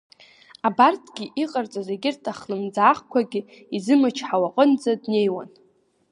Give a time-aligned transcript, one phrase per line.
[0.67, 3.41] Абарҭгьы иҟарҵоз егьырҭ ахлымӡаахқәагьы
[3.75, 5.49] изымчҳауа аҟынӡа днеиуан.